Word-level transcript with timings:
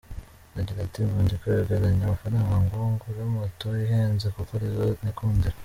Agira 0.59 0.79
ati 0.83 0.97
"Ubu 1.03 1.17
ndi 1.25 1.35
kwegeranya 1.41 2.03
amafaranga 2.05 2.53
ngo 2.63 2.77
ngure 2.91 3.23
moto 3.33 3.67
ihenze 3.83 4.25
kuko 4.35 4.51
ari 4.57 4.67
zo 4.75 4.85
nikundira. 5.03 5.57